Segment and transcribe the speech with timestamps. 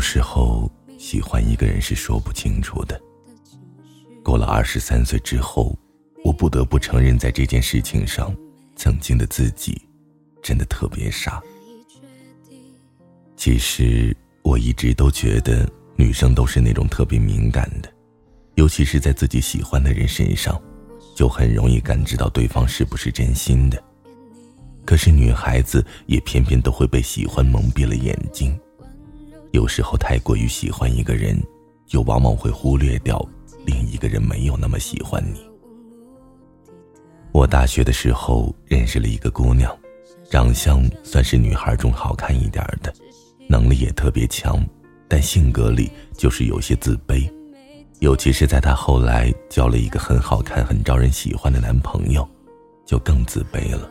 [0.00, 0.66] 有时候
[0.98, 2.98] 喜欢一个人是说不清楚的。
[4.24, 5.78] 过了二十三岁之后，
[6.24, 8.34] 我不得不承认，在这件事情上，
[8.76, 9.78] 曾经的自己
[10.42, 11.38] 真的特别傻。
[13.36, 17.92] 其实我一直都觉得，女生都是那种特别敏感的，
[18.54, 20.58] 尤其是在自己喜欢的人身上，
[21.14, 23.84] 就很容易感知到对方是不是真心的。
[24.86, 28.58] 可是女孩子也偏偏都会被喜欢蒙蔽了眼睛，
[29.52, 31.40] 有时候太过于喜欢一个人，
[31.86, 33.24] 就往往会忽略掉
[33.66, 35.40] 另一个人没有那么喜欢你。
[37.32, 39.76] 我大学的时候认识了一个姑娘，
[40.30, 42.92] 长相算是女孩中好看一点的。
[43.48, 44.64] 能力也特别强，
[45.08, 47.28] 但性格里就是有些自卑，
[47.98, 52.28] 尤其是在她后来交了一个很好看、很招人喜欢的男朋友，
[52.86, 53.90] 就更自卑了。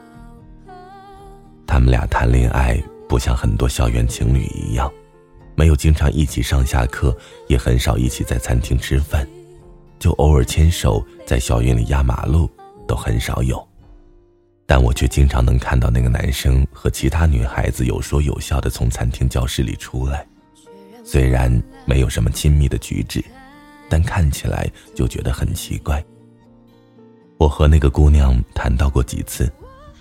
[1.67, 4.89] 他们俩谈恋爱不像很多校园情侣一样，
[5.59, 7.13] 没有经常一起上下课，
[7.49, 9.27] 也很少一起在餐厅吃饭，
[9.99, 12.49] 就偶尔牵手在校园里压马路
[12.87, 13.61] 都很少有。
[14.65, 20.25] 但我却经常能看到那个男生和其他女孩子有说有笑的从餐厅教室里出来，
[21.03, 21.51] 虽然
[21.83, 23.21] 没有什么亲密的举止，
[23.89, 24.65] 但看起来
[24.95, 26.01] 就觉得很奇怪。
[27.37, 29.51] 我和那个姑娘谈到过几次，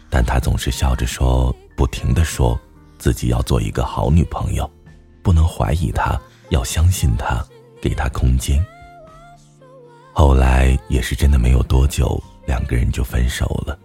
[0.09, 2.57] 但她总是笑着说，不停的说
[2.97, 4.71] 自己要做一个好女朋友，
[5.29, 7.45] 不能怀疑他，要相信他，
[7.83, 8.65] 给他空间。
[10.11, 13.79] 后来也是真的没有多久，两个人就分手了。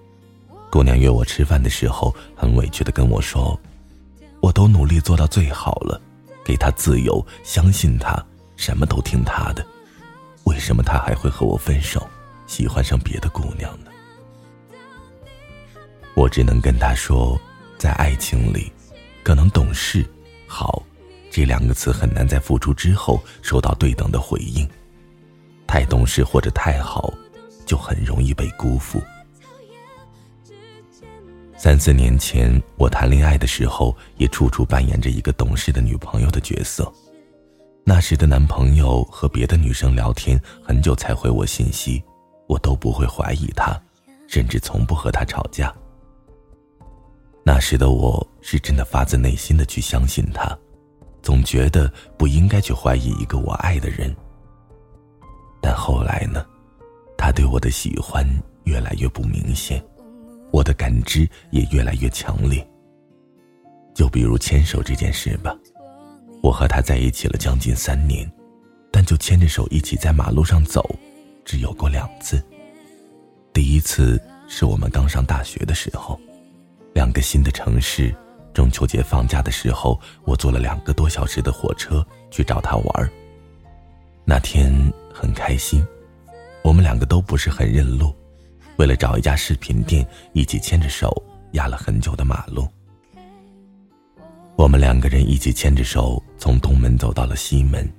[0.72, 3.60] 姑娘约我吃饭的时候，很委屈的跟我说
[4.40, 6.02] ：“我都努力做到最好了，
[6.46, 8.26] 给他自由，相信他，
[8.56, 9.68] 什么都听他的，
[10.46, 12.08] 为什么他还会和我分手，
[12.48, 13.92] 喜欢上别的姑娘呢？”
[16.16, 17.38] 我只能跟他说，
[17.78, 18.72] 在爱情里，
[19.24, 20.10] 可能懂事、
[20.48, 20.82] 好
[21.34, 24.70] 这两个词很难在付出之后收到对等的回应，
[25.66, 27.12] 太懂事或者太好，
[27.66, 29.02] 就很容易被辜负。
[31.58, 36.94] 三四年前，我谈恋爱的时候，也处处扮演着一个懂事的女朋友的角色。
[37.84, 42.04] 那时的男朋友和别的女生聊天，很久才回我信息，
[42.46, 43.76] 我都不会怀疑他，
[44.28, 45.74] 甚至从不和他吵架。
[47.44, 50.56] 那时的我是真的发自内心的去相信他，
[51.24, 54.16] 总觉得不应该去怀疑一个我爱的人。
[55.62, 56.46] 但后来呢，
[57.18, 58.28] 他对我的喜欢
[58.66, 59.84] 越来越不明显。
[60.52, 62.64] 我的感知也越来越强烈。
[63.96, 65.56] 就比如牵手这件事吧，
[66.44, 68.32] 我和他在一起了将近三年，
[68.92, 70.88] 但就牵着手一起在马路上走，
[71.44, 72.44] 只有过两次。
[73.52, 76.20] 第一次是我们刚上大学的时候，
[76.94, 78.14] 两个新的城市，
[78.54, 83.12] 中秋节放假的时候，我坐了两个多小时的火车去找他玩。
[84.24, 84.72] 那天
[85.14, 85.86] 很开心，
[86.64, 88.14] 我们两个都不是很认路。
[88.78, 91.12] 为了找一家饰品店，一起牵着手
[91.52, 92.68] 压了很久的马路。
[94.56, 97.92] 我们两个人一起牵着手从东门走到了西门，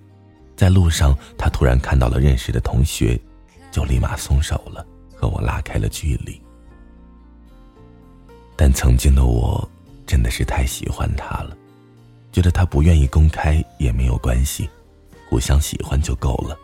[0.57, 3.21] 在路上，他突然看到了认识的同学，
[3.71, 6.41] 就立马松手了，和我拉开了距离。
[8.57, 9.69] 但曾经的我
[10.07, 11.57] 真的是太喜欢他了，
[12.33, 14.69] 觉得他不愿意公开也没有关系，
[15.29, 16.59] 互相喜欢就够了。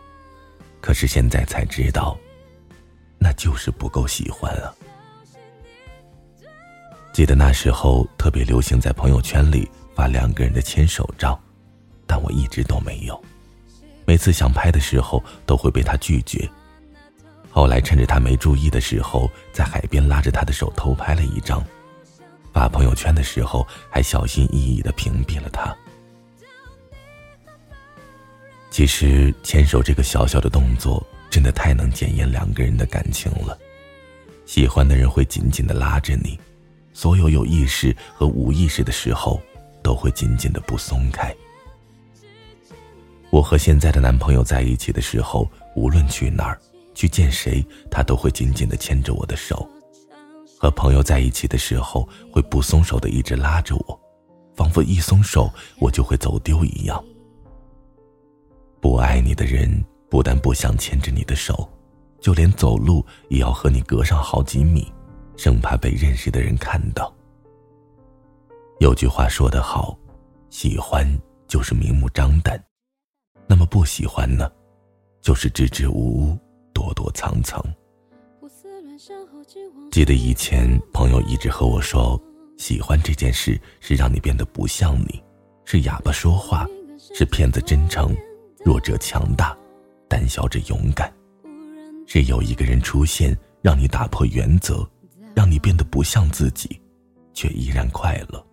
[0.79, 2.17] 可是现在才知道。
[3.23, 4.73] 那就是不够喜欢啊！
[7.13, 11.39] 记得那时候特别流行在朋友圈里发两个人的牵手照，
[12.07, 13.23] 但我一直都没有。
[14.05, 16.49] 每次想拍的时候都会被他拒绝。
[17.51, 21.63] 后来趁着他没注意的时候，在海边拉着他的手偷拍了一张，
[22.53, 25.75] 发朋友圈的时候还小心翼翼的屏蔽了他。
[28.69, 31.05] 其实牵手这个小小的动作。
[31.31, 33.57] 真的太能检验两个人的感情了。
[34.45, 36.37] 喜欢的人会紧紧的拉着你，
[36.91, 39.41] 所有有意识和无意识的时候，
[39.81, 41.33] 都会紧紧的不松开。
[43.29, 46.59] 我和现在的男朋友在一起的时候，无论去哪儿，
[46.93, 49.65] 去见谁，他都会紧紧的牵着我的手；
[50.61, 53.99] 和朋友在一起的时候，会不松手的一直拉着我，
[54.53, 57.03] 仿佛一松手我就会走丢一样。
[58.79, 59.83] 不爱你的人。
[60.07, 61.65] 不但不想牵着你的手，
[62.19, 64.91] 就连走路也要和你隔上好几米，
[65.37, 67.15] 生怕被认识的人看到。
[68.81, 69.97] 有句话说得好，
[70.49, 71.07] 喜欢
[71.47, 72.61] 就是明目张胆，
[73.47, 74.51] 那么不喜欢呢，
[75.21, 76.37] 就是支支吾吾、
[76.73, 77.63] 躲躲藏藏。
[79.89, 82.21] 记得以前朋友一直和我说，
[82.57, 85.23] 喜欢这件事是让你变得不像你，
[85.65, 86.67] 是哑巴说话，
[87.15, 88.15] 是骗子真诚，
[88.63, 89.57] 弱者强大，
[90.07, 91.11] 胆小者勇敢，
[92.05, 94.87] 是有一个人出现，让你打破原则，
[95.33, 96.79] 让你变得不像自己，
[97.33, 98.45] 却依然快乐。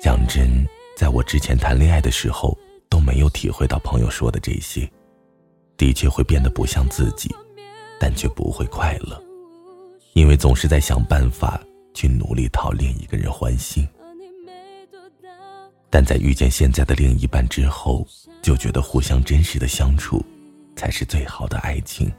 [0.00, 0.66] 讲真，
[0.96, 4.90] 在我之前谈恋爱的时候，都没有体会到朋友说的这些，
[5.76, 7.32] 的确会变得不像自己，
[8.00, 9.20] 但却不会快乐，
[10.14, 11.60] 因为总是在想办法
[11.94, 13.86] 去努力讨另一个人欢心。
[15.90, 18.06] 但在遇见现在的另一半之后，
[18.42, 20.24] 就觉得互相真实的相处，
[20.76, 22.12] 才是最好的爱情。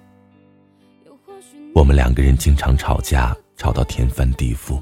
[1.76, 4.82] 我们两个人经常吵架，吵到天翻地覆。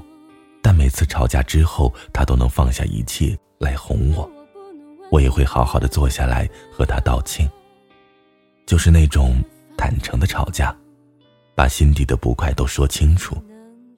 [0.62, 4.28] 但每次吵架之后，他都能放下一切来哄我，
[5.10, 7.48] 我也会好好的坐下来和他道歉。
[8.66, 9.42] 就是那种
[9.76, 10.74] 坦诚的吵架，
[11.58, 13.36] 把心底的不快都说清楚，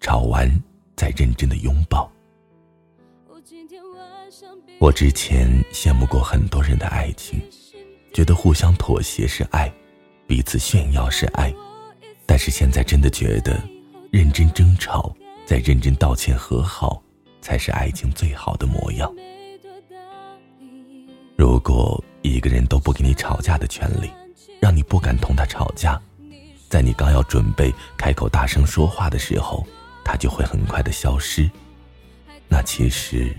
[0.01, 0.51] 吵完
[0.97, 2.11] 再认真的拥抱。
[4.79, 7.39] 我之前羡慕过很多人的爱情，
[8.15, 9.71] 觉得互相妥协是爱，
[10.27, 11.55] 彼此炫耀是爱，
[12.25, 13.63] 但是现在真的觉得，
[14.11, 15.15] 认真争吵。
[15.45, 17.03] 再认真道歉和好，
[17.43, 19.13] 才是爱情最好的模样。
[21.37, 24.11] 如果一个人都不给你吵架的权利，
[24.61, 26.01] 让你不敢同他吵架，
[26.71, 29.67] 在你刚要准备开口大声说话的时候，
[30.05, 31.51] 他就会很快的消失，
[32.49, 33.37] 那其实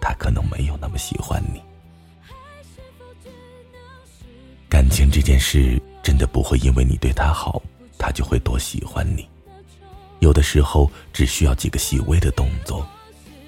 [0.00, 1.60] 他可能没有那么喜欢你。
[4.68, 7.60] 感情这件事真的不会因为你对他好，
[7.98, 9.28] 他就会多喜欢你。
[10.20, 12.86] 有的时候，只需要几个细微的动作，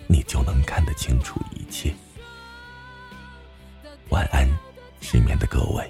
[0.09, 1.95] 你就能看得清楚一切。
[4.09, 4.49] 晚安，
[5.01, 5.89] 失眠的各位。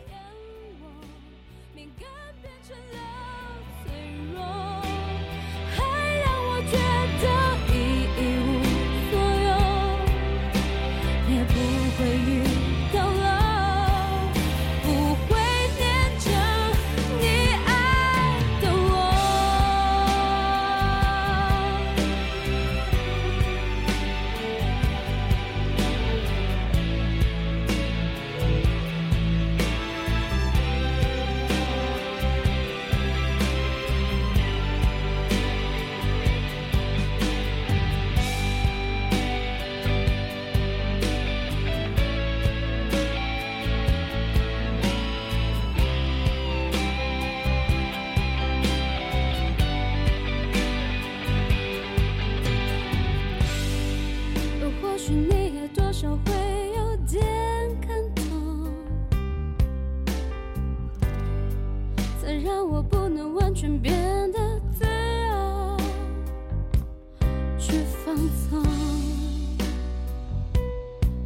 [67.62, 68.16] 去放
[68.50, 68.60] 纵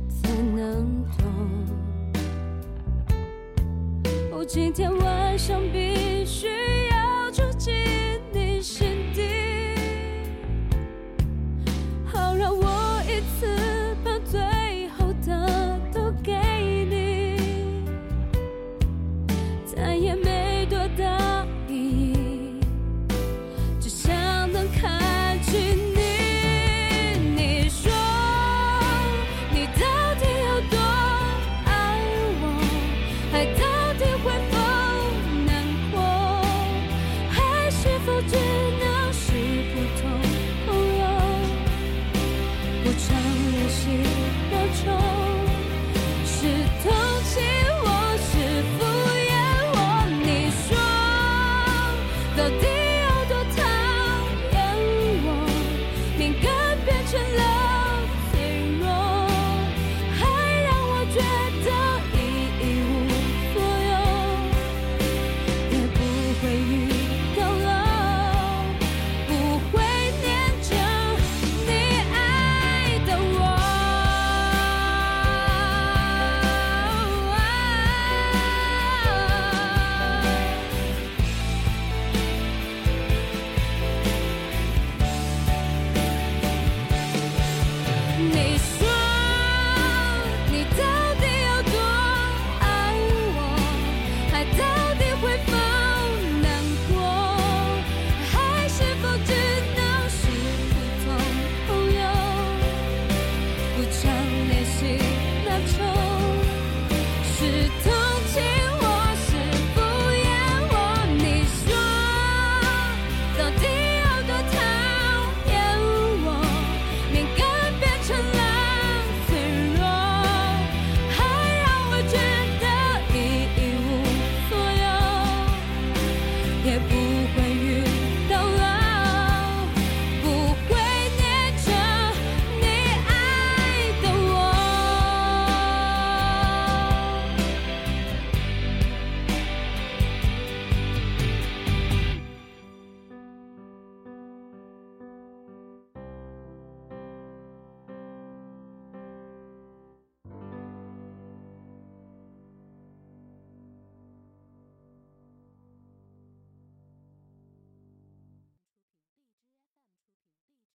[0.06, 1.24] 才能懂。
[4.30, 6.05] 我今天晚上比